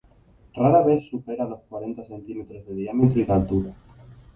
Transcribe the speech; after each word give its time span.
Rara 0.55 0.81
vez 0.81 1.07
supera 1.11 1.45
los 1.45 1.59
cuarenta 1.69 2.03
centímetros 2.07 2.65
de 2.65 2.73
diámetro 2.73 3.19
y 3.19 3.23
de 3.23 3.33
altura. 3.33 3.75